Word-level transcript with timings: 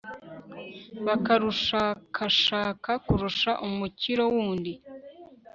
bakarushakashaka 1.05 2.91
kurusha 3.05 3.51
umukiro 3.67 4.23
wundi 4.33 4.73